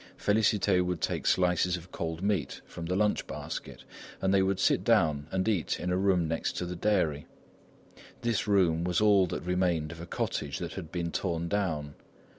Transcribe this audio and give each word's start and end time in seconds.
Félicité 0.17 0.83
would 0.83 0.99
take 0.99 1.27
slices 1.27 1.77
of 1.77 1.91
cold 1.91 2.23
meat 2.23 2.59
from 2.65 2.87
the 2.87 2.95
lunch 2.95 3.27
basket 3.27 3.83
and 4.19 4.33
they 4.33 4.41
would 4.41 4.59
sit 4.59 4.83
down 4.83 5.27
and 5.29 5.47
eat 5.47 5.79
in 5.79 5.91
a 5.91 5.95
room 5.95 6.27
next 6.27 6.53
to 6.53 6.65
the 6.65 6.75
dairy. 6.75 7.27
This 8.21 8.47
room 8.47 8.83
was 8.83 8.99
all 8.99 9.27
that 9.27 9.43
remained 9.43 9.91
of 9.91 10.01
a 10.01 10.07
cottage 10.07 10.57
that 10.57 10.73
had 10.73 10.91
been 10.91 11.11
torn 11.11 11.47
down. 11.47 11.93